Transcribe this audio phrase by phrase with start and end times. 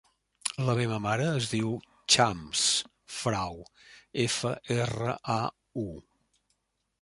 [0.67, 1.75] La meva mare es diu
[2.13, 2.63] Chams
[3.19, 3.61] Frau:
[4.25, 5.39] efa, erra, a,
[5.85, 5.87] u.